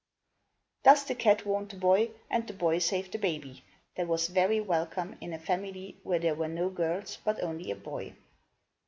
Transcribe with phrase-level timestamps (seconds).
[0.83, 3.63] Thus the cat warned the boy, and the boy saved the baby,
[3.95, 7.75] that was very welcome in a family where there were no girls, but only a
[7.75, 8.15] boy.